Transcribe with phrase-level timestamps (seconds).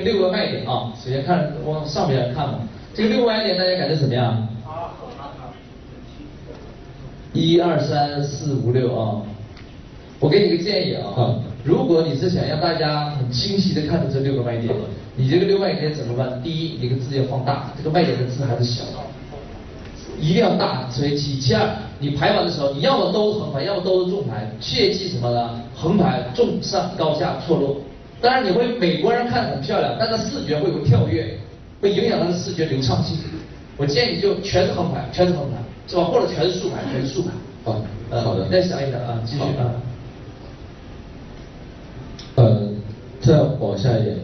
[0.00, 2.60] 六个卖点啊，首先看往上边看嘛，
[2.94, 4.48] 这个六个卖点大家感觉怎么样？
[7.32, 9.22] 一二三四五六啊，
[10.18, 14.74] 我给你个建议啊，如果你是想让大家很清晰的看出这六个卖点，
[15.14, 16.42] 你这个六个卖点怎么办？
[16.42, 18.82] 第一，你个字要放大，这个卖点的字还是小，
[20.18, 21.68] 一定要大，所以其其二，
[22.00, 25.60] 你排完的时候，你要么都横排，要么都是纵排，切记什么呢？
[25.76, 27.76] 横排纵上高下错落。
[28.20, 31.38] 当然你会美国人看很漂亮，但他视觉会有跳跃，
[31.80, 33.16] 会影响他的视觉流畅性。
[33.76, 36.04] 我建议你就全是横排，全是横排，是吧？
[36.04, 37.30] 或者全是竖排，全是竖排。
[37.64, 37.80] 好，
[38.22, 38.48] 好的。
[38.48, 39.70] 再想一想啊，继续啊。
[42.34, 42.68] 呃，
[43.20, 44.16] 再往下一点，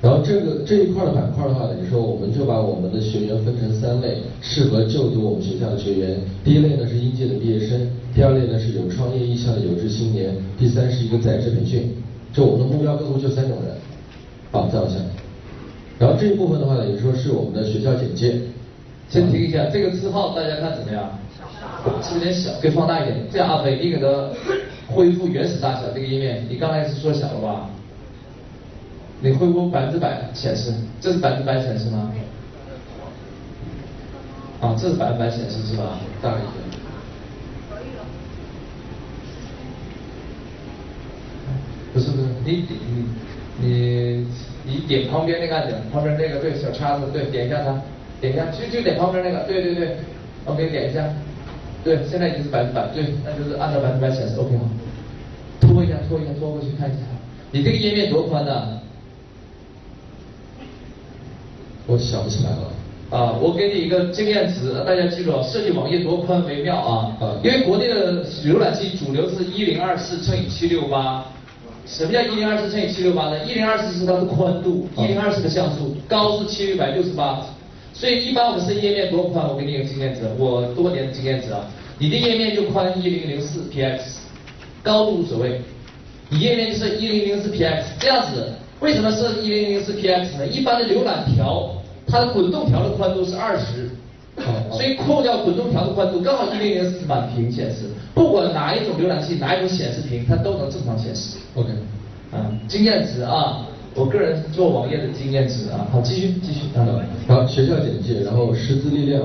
[0.00, 6.18] 然后这个这一块的板块的话，等于说我们就把我们的学员分成三类，适合就读我们学校的学员。
[6.42, 11.94] 第一类呢是应届的毕业生，第二类呢是有创业意向的有志青年，第三是一个在职培训。
[12.36, 13.74] 就我们的目标客户就三种人，
[14.52, 14.96] 好，再往下。
[15.98, 18.38] 然后这一部分的话呢，也说是我们的学校简介。
[19.08, 21.08] 先停一下，这个字号大家看怎么样？
[22.02, 22.50] 是不是有点小？
[22.60, 23.16] 可以放大一点。
[23.32, 24.06] 这样阿飞，你给它
[24.86, 25.86] 恢复原始大小。
[25.94, 27.70] 这个页面，你刚才是缩小了吧？
[29.20, 32.12] 你恢复百分之百显示，这是百分之百显示吗？
[34.60, 35.98] 啊，这是百分之百显示是吧？
[36.20, 36.65] 大一点。
[41.96, 43.06] 不是不是，你点你
[43.58, 44.26] 你
[44.66, 47.80] 你点旁边那个按钮，旁边那个对小叉子对，点一下它，
[48.20, 49.96] 点一下就就点旁边那个，对对对
[50.44, 51.08] ，OK 点一下，
[51.82, 54.64] 对，现在已经是百分百，对，那就是按照百分百显示，OK 好，
[55.58, 56.98] 拖一下拖一下拖过去看一下，
[57.50, 58.78] 你这个页面多宽呢？
[61.86, 62.72] 我想不起来了。
[63.08, 71.24] 啊，我给你一个经验值，大家记住啊，设计网页多宽为妙啊，因为国内的浏览器主流是一零二四乘以七六八。
[71.86, 73.44] 什么叫一零二四乘以七六八呢？
[73.44, 77.40] 一零二四是它的宽度，一零二四的像素，高是七六百六十八，
[77.94, 79.48] 所以一般我们设计页面多宽？
[79.48, 81.64] 我给你一个经验值，我多年的经验值啊，
[81.98, 84.00] 你的页面就宽一零零四 px，
[84.82, 85.60] 高度无所谓，
[86.28, 88.52] 你页面就是一零零四 px 这样子。
[88.80, 90.46] 为什么是一零零四 px 呢？
[90.46, 91.70] 一般的浏览条，
[92.08, 93.85] 它的滚动条的宽度是二十。
[94.72, 97.86] 所以扣掉滚动条的宽度，刚好一零零四满屏显示。
[98.14, 101.36] 不管哪一种浏览器，哪一种显示屏，它都能正常显示。
[101.54, 101.68] OK，
[102.32, 105.86] 啊，经验值啊，我个人做网页的经验值啊。
[105.92, 106.60] 好，继续继续。
[107.28, 109.22] 好，学校简介，然后师资力量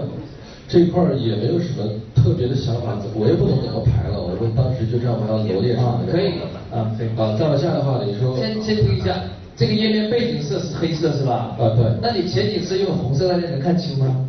[0.67, 6.11] 这一块也没有什么特别的想法，我也不懂怎么排了，我们当时就这样把它罗列出来。
[6.11, 6.27] 可以
[6.71, 7.07] 啊，可以。
[7.15, 8.37] 啊，再往下的话，你说。
[8.37, 9.23] 先先听一下，
[9.55, 11.55] 这个页面背景色是黑色是吧？
[11.57, 11.85] 啊，对。
[12.01, 14.27] 那你前景色用红色，大家能看清吗？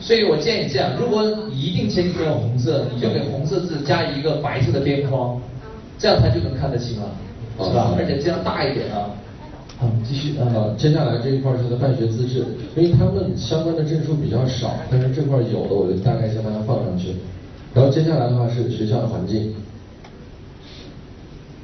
[0.00, 5.40] 所以我建议这样，如果你一定前景用红色，你就给红色字加一个白色的边框，
[5.98, 7.10] 这样它就能看得清了，
[7.58, 7.94] 是吧？
[7.98, 9.10] 而且这样大一点啊。
[9.78, 10.74] 好，继续啊。
[10.76, 12.44] 接下来这一块是的办学资质，
[12.76, 17.14] 因为他们相关的证书比较少，但是这块有的，我就大概先把它放上去。
[17.74, 19.54] 然后接下来的话是学校的环境，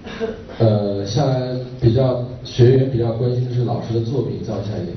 [0.59, 1.41] 呃，下来
[1.81, 4.97] 比较学员比较关心的是老师的作品，再往下一点。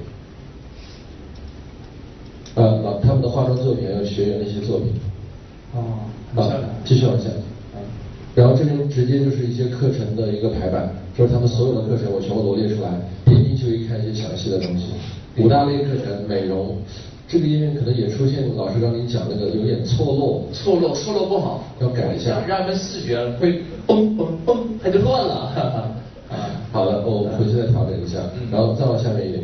[2.58, 4.92] 呃，老他们的化妆作品，还有学员的一些作品。
[5.76, 6.52] 哦，好，
[6.84, 7.30] 继续往下。
[8.34, 12.90] 然后这边直接就是一些课程的一个排版，就是他们所有的课程我全部罗列出来，
[13.26, 14.86] 点进去可以看一些详细的东西。
[15.38, 16.78] 五大类课程，美容，
[17.28, 25.94] 这个页面可能也出现老师刚给你讲那个有点错落，错落，错落不好，要改一下，让人们视觉会嘣嘣嘣，它就乱了。
[26.30, 28.18] 啊，好的，我回去再调整一下，
[28.52, 29.44] 然后再往下面一点。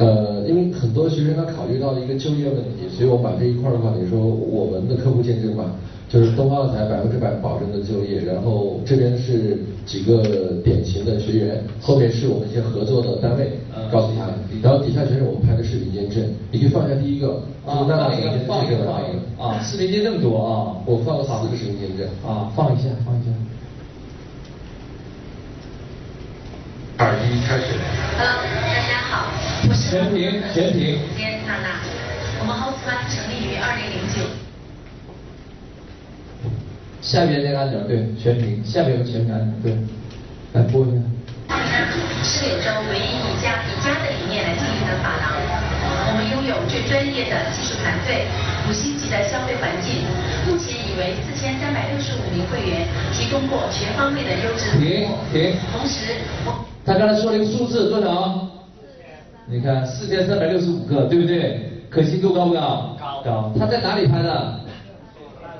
[0.00, 5.76] 呃，因为很多学生他考虑到了一个就业问题，所以我把这一块的话，你说我们的客户见证嘛，
[6.08, 13.60] 就是东方财百分之百保证的就业，然后这边是几个典型的学员，后面是我们一些合作的单位，
[13.92, 14.30] 告诉他，
[14.62, 23.30] 然后底下全是我们拍的视频见证，你可以放一下第一个，啊，放一个，放一个，放一个，啊，视频见证多啊，我放了四个视频见证，啊，放一下，放一下。
[26.96, 27.69] 二一开始。
[29.80, 31.00] 全屏，全屏。
[31.16, 31.80] 天娜娜，
[32.38, 34.20] 我们 House One 成立于二零零九。
[37.00, 39.72] 下边那个按钮对，全屏，下边有全屏按钮对，
[40.52, 41.00] 来播一下。
[42.22, 48.28] 是柳州唯一一家以家的理念来经营的发廊，我们拥有最专业的技术团队，
[48.68, 50.04] 五星级的消费环境，
[50.46, 52.86] 目前已为四千三百六十五名会员
[53.16, 55.16] 提供过全方位的优质服务。
[55.32, 55.56] 停停。
[55.72, 58.59] 同时，我他刚才说了一个数字多少？
[59.50, 61.82] 你看四千三百六十五个，对不对？
[61.90, 62.94] 可信度高不高？
[63.00, 63.20] 高。
[63.24, 63.52] 高。
[63.58, 64.60] 他在哪里拍的？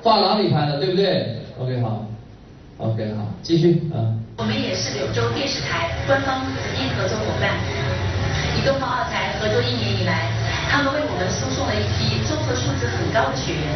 [0.01, 2.07] 发廊里拍的，对不对？OK 好
[2.77, 4.15] ，OK 好，继续啊。
[4.37, 7.51] 我们也是柳州电视台官方子弟合作伙伴。
[8.55, 10.31] 与东方奥台合作一年以来，
[10.71, 13.67] 他们为我们输送了一批综合素质很高的学员，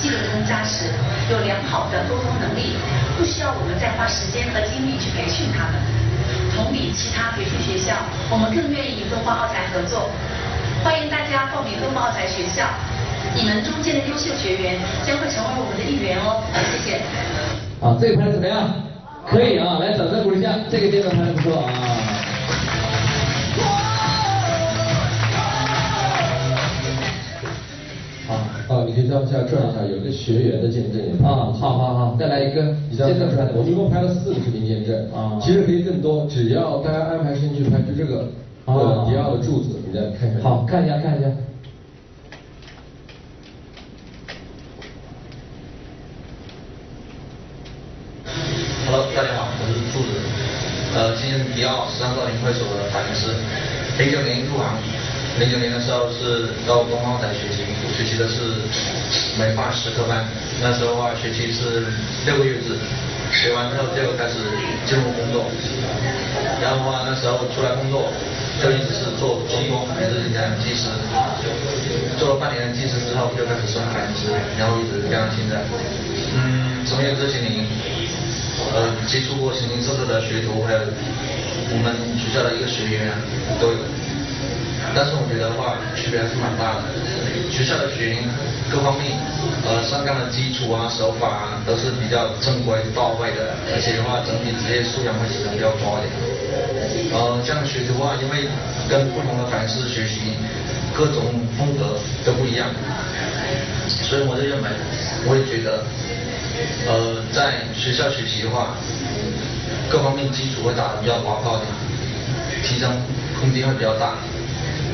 [0.00, 0.88] 技能更扎实，
[1.28, 2.72] 有良好的沟通能力，
[3.20, 5.76] 不需要我们再花时间和精力去培训他们。
[6.58, 7.94] 同比其他培训学校，
[8.30, 10.10] 我们更愿意与东方奥才合作。
[10.82, 12.66] 欢迎大家报名东方奥才学校，
[13.32, 14.74] 你们中间的优秀学员
[15.06, 16.42] 将会成为我们的一员哦。
[16.66, 16.98] 谢谢。
[17.80, 18.74] 啊，这个拍的怎么样？
[19.30, 21.62] 可以啊，来掌声鼓励一下，这个阶段拍的不错。
[21.62, 22.17] 啊
[29.12, 35.38] 啊，你可以往下转一下，有一个学员的见证也啊，好好好，再来一个，你这样现在看，我们一共拍了四个视频见证啊。
[35.40, 38.28] 其实可以更多，只要大家安排时间去拍，就这个
[38.66, 40.40] 迪奥的柱子，你再看一下。
[40.42, 41.28] 好，看一下看一下。
[48.86, 50.12] Hello，大家好，我是柱子，
[50.96, 53.32] 呃，今年迪奥时尚少年会所的发型师，
[53.98, 54.76] 零九年入行，
[55.40, 57.64] 零九年的时候是到东方台学习，
[57.98, 58.62] 学习的是
[59.36, 60.22] 美发十科班，
[60.62, 61.82] 那时候的话学期是
[62.26, 62.78] 六个月制，
[63.34, 64.38] 学完之后就开始
[64.86, 65.50] 进入工作，
[66.62, 68.06] 然后的话那时候出来工作
[68.62, 70.86] 就一直是做技工，也是人家技师，
[72.16, 75.58] 做了半年技师之后就开始升发型师，然后一直干到现在，
[76.38, 77.66] 嗯，从业这些年。
[78.74, 80.80] 呃，接触过形形色色的学徒，还有
[81.70, 83.08] 我们学校的一个学员
[83.60, 83.78] 都有。
[84.94, 86.88] 但是我觉得的话，区别还是蛮大的。
[87.50, 88.24] 学校的学员
[88.70, 89.16] 各方面，
[89.64, 96.12] 呃，上岗的基础啊、手法啊，都是比较正规到位的，而且的话，整体职业素养会显得比较高一点。
[97.12, 98.48] 呃，像学徒啊，因为
[98.88, 100.36] 跟不同的凡师学习，
[100.94, 102.68] 各种风格都不一样，
[103.88, 104.68] 所以我就认为，
[105.26, 105.84] 我也觉得。
[106.88, 108.74] 呃，在学校学习的话，
[109.88, 111.70] 各方面基础会打得比较牢靠一点，
[112.64, 112.90] 提升
[113.38, 114.14] 空间会比较大。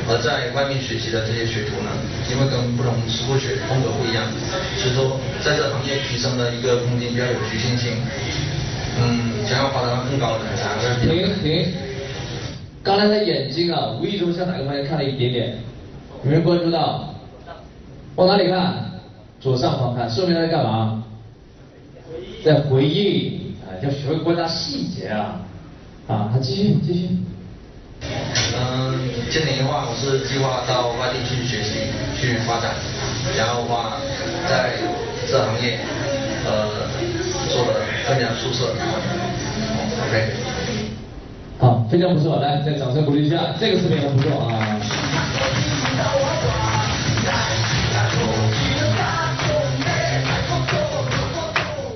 [0.07, 1.89] 而在外面学习的这些学徒呢，
[2.29, 4.23] 因为跟不同师傅学风格不一样，
[4.77, 7.93] 所以说在这行业提升的一个空间比较有局限性。
[8.97, 10.45] 嗯，想要发展到更高的
[11.01, 11.67] 停停，
[12.81, 15.57] 刚才他眼睛啊，无意中向哪个方向看了一点点，
[16.23, 17.13] 有没有关注到？
[18.15, 18.91] 往哪里看？
[19.41, 21.03] 左上方看，说明他在干嘛？
[22.43, 25.41] 在回忆，啊，要学会观察细节啊，
[26.07, 27.09] 啊，他继续继续。
[28.57, 28.99] 嗯，
[29.29, 32.75] 今年的话，我是计划到外地去学习、去发展，
[33.37, 33.97] 然后的话，
[34.47, 34.71] 在
[35.27, 35.79] 这行业，
[36.45, 36.87] 呃，
[37.49, 38.73] 做的更加出色。
[40.07, 40.33] OK。
[41.57, 44.79] 好，非常不错，来，再掌声鼓励一下，这个视频很不错啊。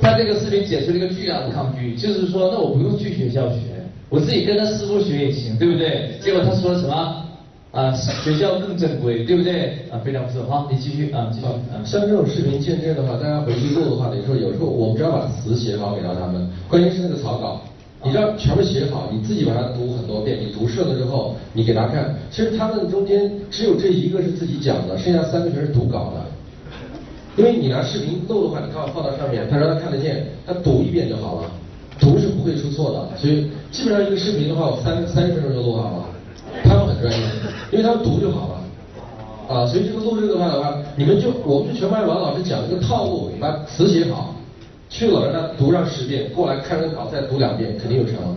[0.01, 3.78] 他这个视频解除了一个巨大的抗拒，就是说，那我不用去学校学，
[4.09, 6.11] 我自己跟着师傅学也行，对不对？
[6.21, 7.25] 结果他说什么？
[7.71, 9.85] 啊，学校更正规，对不对？
[9.91, 11.77] 啊，非常不错，好，你继续啊，继续啊。
[11.85, 17.61] 像这种视频见证的话，大家回去录的话，你说有时候我们只要把词写好给到他们，关键是那个草稿，
[18.03, 22.15] 你要全部写好，你自己把它读很多遍，你读顺了之后，你给他看。
[22.31, 26.25] 其实他们中间只有这一个是自己讲的，剩下三个全是读稿的。
[27.37, 31.51] 因为你拿视频录的话，你看放到上面，他让他看得见，他读一遍就好了，
[31.99, 33.17] 读是不会出错的。
[33.17, 36.05] 所以基本上一个视频的话，我三三十分钟就录好了。
[36.63, 37.19] 他们很专业，
[37.71, 38.55] 因为他们读就好了。
[39.47, 44.35] 啊，所以这个录制的话的话，你们就我们就全班王老师讲这个套路，把词写好，
[44.89, 48.35] 去了让他读上十遍，过来看个稿再读两遍，肯定有成了。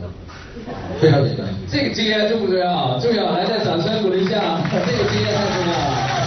[1.00, 1.47] 非常简单。
[1.71, 2.99] 这个经验重不重要？
[2.99, 6.22] 重要，来，再掌声鼓励一下，这个经验太重要了。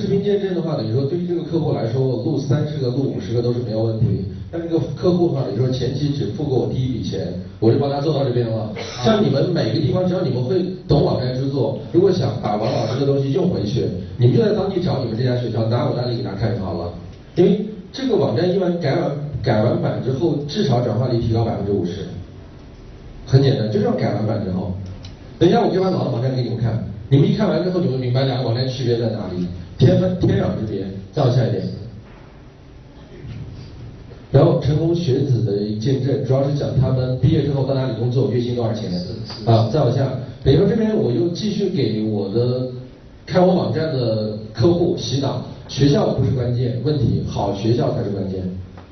[0.00, 4.24] 视频见证的话，等于说对于这个客户来说，录三十个、录五十个都是没有问题。
[4.50, 7.28] 但这个客户的话，你说前期只付给我第一笔钱，
[7.60, 8.72] 我就帮他做到这边了。
[9.04, 13.84] 像你们每个地方，只要你们会懂网站制作，如果想把王老师的东西用回去，
[14.16, 16.92] 你们就在当地找你们这家学校，拿我案例给他看就好了。
[17.36, 19.10] 因为这个网站一般改完
[19.42, 22.06] 改完版之后，至少转化率提高百分之五十。
[23.26, 24.72] 很简单，就这样改完版之后，
[25.38, 29.44] 等一下我就把老的网站给你们看，你们一看完之后，你会明白两个网站区别在哪里，
[29.76, 30.86] 天分天壤之别。
[31.12, 31.62] 再往下一点。
[34.30, 38.88] 然后成功学子的见证，主要是讲他们毕业之后到哪里工作，月薪多少钱
[39.44, 39.68] 啊？
[39.72, 40.08] 再往下，
[40.44, 42.68] 等于说这边我又继续给我的
[43.26, 48.40] 开我网站的客户洗脑，学校不是关键，问题好学校才是关键，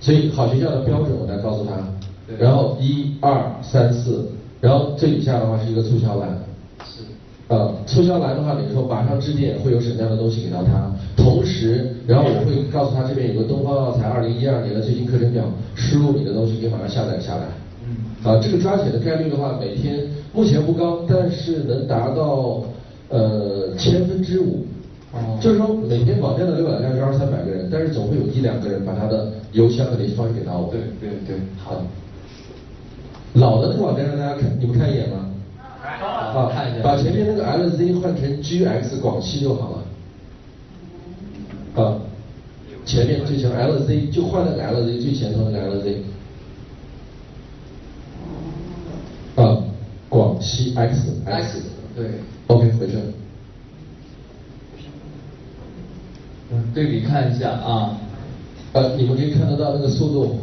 [0.00, 1.72] 所以好学校的标准我来告诉他，
[2.36, 4.28] 然后一二三四，
[4.60, 6.36] 然后最底下的话是一个促销栏，是。
[7.48, 15.42] 呃，促促销栏的话，比如说马上致电会有什么样的东西给到他，同时，然后我会告诉他这边有个东方药材二零一二年的最新课程表，
[15.74, 17.44] 输入你的东西可以马上下载下来。
[17.84, 17.96] 嗯。
[18.22, 22.62] 啊，这个抓取的概率的话，每天目前不高，但是能达到
[23.08, 24.66] 呃千分之五。
[25.14, 25.38] 哦。
[25.40, 30.70] 就是说每天网站的浏览量是二三百个人，但是总会有一两个人把他的邮箱和联系方式给到我。
[30.70, 31.82] 对对对，好。
[33.32, 35.24] 老的那个网站让大家看，你们看一眼吗？
[35.88, 36.82] 啊，看一下。
[36.82, 39.84] 把前面那个 LZ 换成 GX 广西就好了。
[41.82, 41.96] 啊，
[42.84, 45.96] 前面最前 LZ 就换了个 LZ 最前头那个 LZ。
[49.36, 49.64] 啊，
[50.08, 51.62] 广西 X X
[51.96, 52.06] 对。
[52.48, 53.00] OK，回正。
[56.50, 57.96] 嗯，对比看一下啊。
[58.72, 60.36] 呃，你们可以看得到那个速度，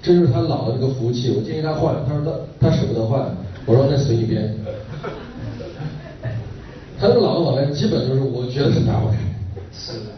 [0.00, 2.24] 这就是他老的那个服务器，我建议他换，他说
[2.60, 3.28] 他他舍不得换，
[3.66, 4.54] 我说那随你便。
[7.02, 9.16] 他那个老的网站基本就是我觉得是打不开。
[9.72, 10.12] 是的。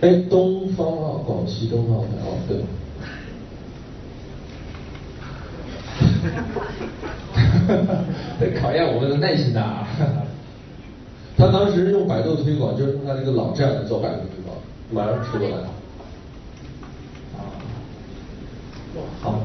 [0.00, 2.56] 哎，东方啊，广西东方哦，对。
[8.40, 9.86] 得 考验我们的耐心的啊。
[11.36, 14.56] 他当时用百度推广，就是用他这个老站做百度推广，
[14.90, 15.54] 马上出过来。
[15.54, 15.70] 啊。
[19.20, 19.40] 好。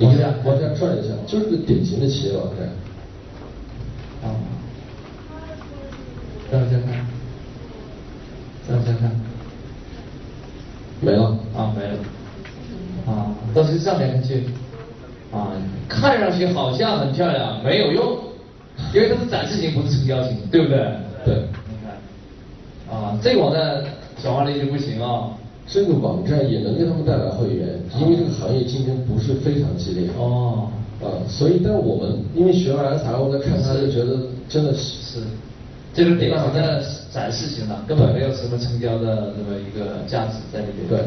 [0.00, 2.68] 往下往下转一下，就是个典型的企业网站。
[6.50, 7.06] 再往下看，
[8.66, 9.10] 再往下看，
[11.00, 11.36] 没了。
[11.54, 11.98] 啊，没了，
[13.06, 14.44] 啊，都是上面看去，
[15.30, 15.52] 啊，
[15.88, 18.18] 看上去好像很漂亮，没有用，
[18.94, 20.62] 因为它是展示型，不是成交型，对。
[20.62, 20.78] 不对？
[21.24, 21.34] 对，
[21.68, 23.84] 你看，啊，这个网站
[24.22, 25.30] 转化率就不行啊。
[25.66, 27.68] 这个网站也能给他们带来会员，
[28.00, 30.08] 因为这个行业竞争不是非常激烈。
[30.16, 30.68] 哦。
[31.02, 34.16] 啊，所以但我们因为学完 SRO 再看他就觉得
[34.48, 35.20] 真的是是，
[35.98, 40.86] 这个典型的展示型的，根本没有什么成交的那么一个价值在里面。
[40.88, 41.00] 对，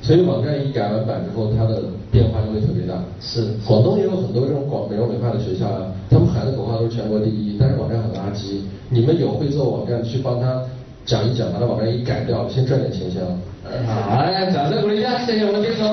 [0.00, 2.94] 所以网站一改完版之后，它的变化就会特别大。
[3.20, 3.42] 是。
[3.66, 8.60] 广东也有很多这种广美容美发的学校啊，他们喊的口号都是全国第一，但是网站很垃圾。
[8.88, 10.62] 你们有会做网站去帮他
[11.04, 13.20] 讲一讲，把他网站一改掉，先赚点钱先。
[13.84, 15.92] 好，来掌声鼓励一下，谢谢我们丁总。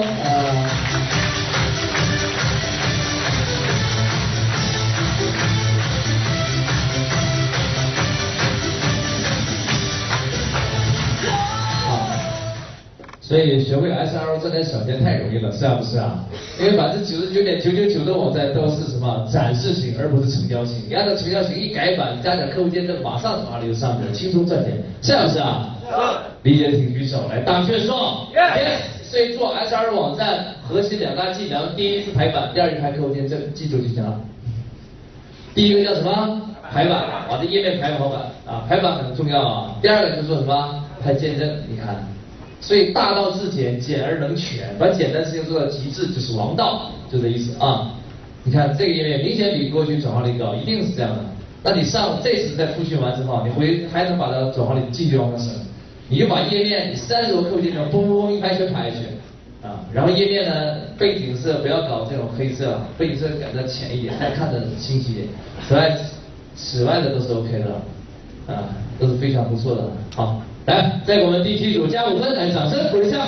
[13.33, 16.23] 所以学会 SRO 真的省钱太容易了，是啊不是啊？
[16.59, 20.83] 因为百分之九十九点九九九的网站都是什么展示型，而不是成交型。
[20.87, 25.75] 你按照成交型一改版，加点客户见证，马上转化率就上去了，轻松赚钱，是不是啊？
[25.81, 26.47] 是。
[26.47, 28.27] 理解请举手，来大学说。
[28.35, 28.77] 耶。
[29.01, 34.21] 所以做 SRO 网站核心两大技能，第一是排版，第二是排客户见证，记住就行了。
[35.55, 36.39] 第一个叫什么？
[36.71, 39.75] 排版，把这页面排好版啊，排版很重要啊。
[39.81, 40.83] 第二个就是做什么？
[41.03, 42.12] 排见证，你看。
[42.65, 47.91] 所以大道至简，简而能全，把简单事情做到极致就是王道，就这意思啊。
[48.45, 51.17] 你看这个页面明显比过去转化率高，一定是这样的。
[51.61, 55.53] 那你上这次再复训完之后，你回还能把它转化率继续往上升，
[56.07, 59.83] 你就把页面你三十多客户界面，嘣嘣嘣一排全排下去啊。
[59.91, 65.27] 然后页面呢背景色不要搞这种黑色，背景色改的浅一点，再看着清晰点。
[65.67, 65.97] 此外，
[66.55, 69.83] 此外的都是 OK 的啊，都是非常不错的。
[70.15, 70.41] 好。
[70.65, 73.25] 来，再给我们第七组加五分，来掌声鼓励一下。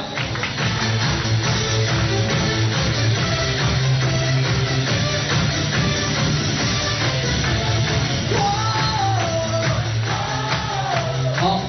[11.36, 11.60] 好，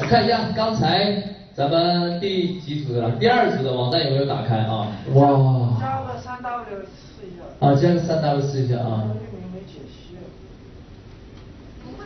[0.00, 1.22] 我看一下刚才
[1.54, 4.88] 咱们第几组的，第二组的网站有没有打开啊？
[5.14, 5.78] 哇！
[5.80, 7.44] 加个三 W 试一下。
[7.64, 9.04] 啊，加个三 W 试一下啊。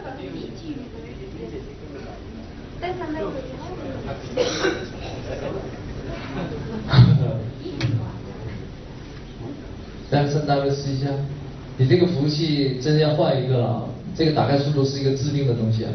[0.04, 1.07] 但是没
[2.80, 3.32] 有。
[10.10, 11.08] 来，三 W 试一下，
[11.76, 15.92] 你这个服务器真的要换一个了，这个打开速度是一个致命的东西啊！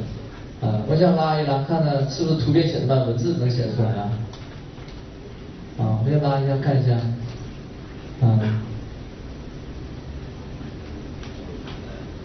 [0.62, 4.12] 啊，往下拉一拉，看看是不是图片显示慢，文字能显示出来啊？
[5.80, 6.94] 啊，我先拉一下看一下，
[8.22, 8.40] 啊，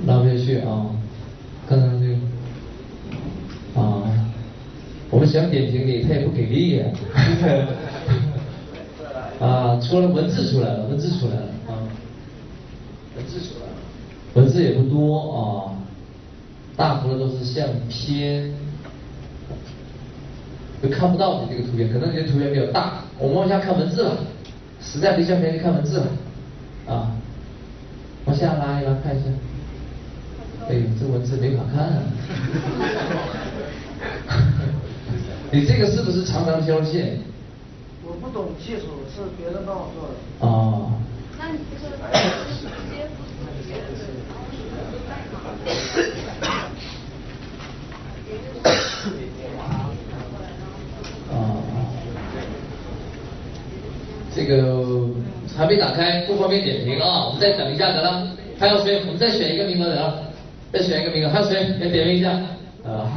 [0.06, 0.86] 拉不下去啊，
[1.66, 2.14] 看看这个，
[3.80, 4.02] 啊。
[5.10, 6.86] 我们想点评你，他也不给力呀。
[9.40, 11.78] 啊，出了文字出来了，文字出来了啊，
[13.16, 13.72] 文字出来了，
[14.34, 15.70] 文字也不多啊，
[16.76, 18.52] 大幅的都是相片，
[20.82, 23.04] 就看不到你这个图片，可能你的图片比较大。
[23.16, 24.18] 我们往下看文字了，
[24.82, 26.06] 实在没相片就看文字了
[26.88, 27.12] 啊，
[28.24, 29.26] 往下拉一拉看一下。
[30.68, 32.02] 哎，这文字没法看。
[35.50, 37.18] 你这个是不是常常交线？
[38.04, 40.14] 我不懂技术，是别人帮我做的。
[40.40, 40.92] 哦。
[41.38, 43.30] 那你这个直接复制
[43.66, 44.00] 别人的
[51.30, 51.34] 啊，
[54.34, 55.08] 这个
[55.56, 58.26] 还没打开，不方便点评啊，我们再等一下，得了。
[58.58, 59.00] 还有谁？
[59.00, 60.24] 我们再选一个名额得了，
[60.72, 61.62] 再选一个名额，还有谁？
[61.80, 62.30] 来点评一下。
[62.84, 63.08] 啊，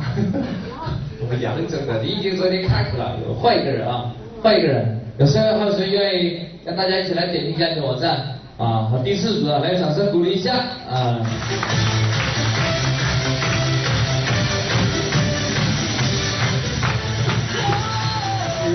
[1.39, 4.11] 杨整的，你已经昨天看过了，换一个人啊，
[4.41, 5.00] 换一个人。
[5.17, 5.39] 有谁？
[5.39, 8.39] 还有谁愿意跟大家一起来点评一下你的网站？
[8.57, 10.55] 啊，好，第四组的，来掌声鼓励一下
[10.89, 11.19] 啊。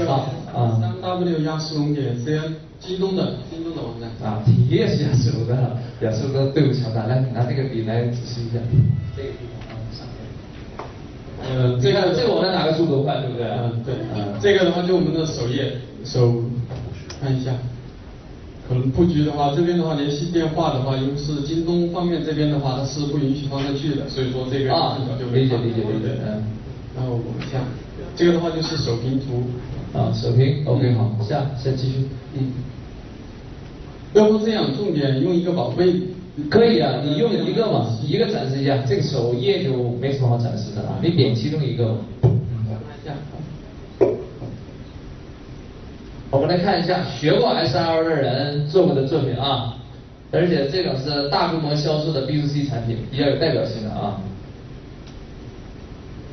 [0.06, 0.78] 好啊。
[0.80, 4.08] 三 W 亚速龙点 cn，京东的京东的网站。
[4.28, 7.06] 啊，体验是亚速龙的，亚速龙的队伍强大。
[7.06, 8.58] 来，拿这个笔来指示一下。
[11.49, 11.59] 面。
[11.59, 13.47] 呃，这个这个网站哪个速度快，对不对？
[13.47, 13.95] 嗯，对。
[14.15, 15.73] 嗯，这个的话就我们的首页，
[16.05, 16.43] 首
[17.21, 17.53] 看一下。
[18.69, 24.99] 可能布局的话，这边的话联系电话的话，因为是京东方面这边的话，它是不允许放上去的，所以说这个啊，
[25.33, 26.19] 理解理解理解。
[26.26, 26.43] 嗯。
[26.97, 27.61] 然后往下，
[28.17, 29.45] 这个的话就是首屏图。
[29.97, 32.09] 啊，首屏，OK，好，下下继续。
[32.35, 32.53] 嗯。
[34.15, 35.93] 要不这样，重点用一个宝贝。
[36.50, 41.97] 可以啊，你用一个嘛，一个展示一下，这个首页就没什么好展示的啊，你点其中一个。
[46.31, 49.78] 我们来看一下学过 SRO 的人做过的作品啊，
[50.31, 54.21] 而且这种是大规模销售的 B to C 产品，比较有代表性的啊。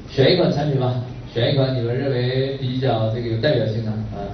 [0.10, 1.02] 选一款产品吧，
[1.34, 4.28] 选一款你们认为比较这个有代表性的啊。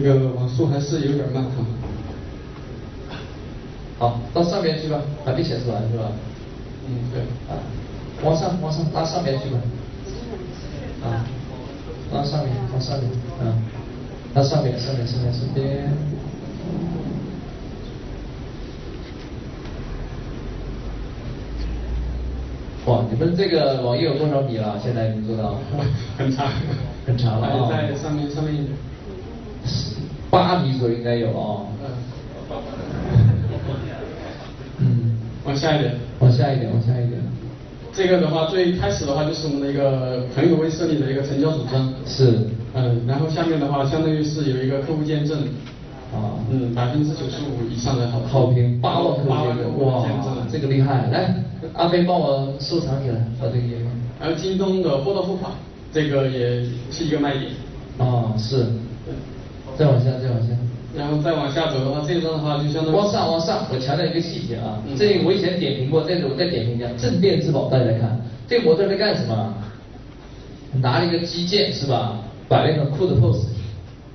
[0.00, 1.50] 这个网速还是有点慢哈。
[3.98, 6.12] 好，到上面去吧，还没显示完是吧？
[6.86, 7.20] 嗯，对。
[7.52, 7.58] 啊，
[8.22, 9.58] 往上，往上拉上面去吧。
[11.02, 11.26] 啊，
[12.12, 13.58] 拉上面，拉上面，啊，
[14.34, 15.90] 拉上面，上面，上面，上面。
[22.86, 24.78] 哇，你们这个网页有多少米了？
[24.80, 25.58] 现在你做到？
[26.16, 26.52] 很长，
[27.04, 27.68] 很长了啊。
[27.68, 28.68] 在上面，上面一点。
[30.30, 31.66] 八米左右应该有哦。
[34.78, 35.18] 嗯。
[35.44, 35.94] 往下一点。
[36.20, 37.20] 往下一点，往下一点。
[37.92, 41.92] 这个的话，最开始的话就是我们的一个朋友微设立的一个成交主张。
[42.06, 42.38] 是。
[42.74, 45.38] 嗯，然后下面的话，相当于是有一个客户见证。
[46.12, 46.36] 啊。
[46.50, 50.06] 嗯，百分之九十五以上的好好评，八万客户见证，哇，
[50.50, 51.08] 这个厉害！
[51.10, 51.34] 来，
[51.74, 53.86] 阿飞帮我收藏起来，把这个页面。
[54.20, 55.52] 还有京东的货到付款，
[55.92, 57.52] 这个也是一个卖点。
[57.98, 58.66] 啊，是。
[59.78, 60.48] 再往下，再往下，
[60.96, 63.64] 然后再往下走的话，这一段的话就相当于往上，往上。
[63.72, 66.86] 我强调一个细节啊，这个我以前点评过，这次我再点评一下。
[66.98, 69.54] 镇店之宝，大家看，这个模特在干什么？
[70.82, 72.18] 拿了一个击剑是吧？
[72.48, 73.44] 摆了一个酷的 pose，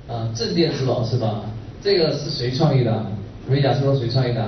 [0.06, 1.40] 啊，镇店之宝是吧？
[1.82, 3.06] 这个是谁创意的？
[3.48, 4.46] 美甲师说谁创意的？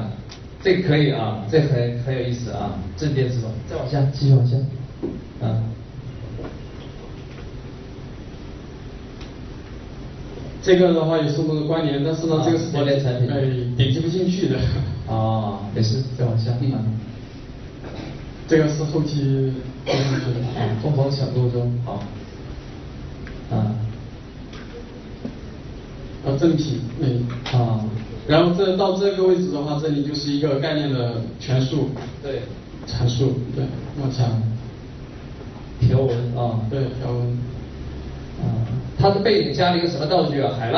[0.62, 3.48] 这个可以啊，这很很有意思啊，镇店之宝。
[3.70, 4.56] 再往下，继续往下，
[5.40, 5.62] 啊。
[10.66, 13.40] 这个的话也是我们的关联，但是呢，这个是关联产品，哎，
[13.76, 14.58] 点击不进去的。
[15.08, 16.50] 啊，也是，再往下。
[16.60, 16.98] 嗯。
[18.48, 19.52] 这个是后期
[20.82, 22.02] 疯狂抢购中，好。
[23.52, 23.76] 啊。
[26.26, 27.28] 啊，正品，嗯。
[27.52, 27.84] 啊。
[28.26, 31.90] 然后这到这个位置的话，这里就是一个概念的全数。
[32.24, 32.42] 对。
[32.88, 33.64] 阐述，对，
[34.00, 34.24] 往下。
[35.78, 36.58] 条纹啊。
[36.68, 37.38] 对，条纹。
[38.98, 40.50] 他，的背景加了一个什么道具啊？
[40.58, 40.74] 海浪。